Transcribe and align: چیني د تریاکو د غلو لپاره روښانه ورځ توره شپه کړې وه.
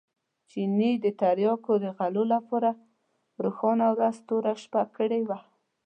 چیني 0.49 0.91
د 1.03 1.05
تریاکو 1.19 1.73
د 1.83 1.85
غلو 1.97 2.23
لپاره 2.33 2.69
روښانه 3.43 3.85
ورځ 3.95 4.15
توره 4.27 4.53
شپه 4.63 4.83
کړې 4.95 5.21
وه. 5.29 5.39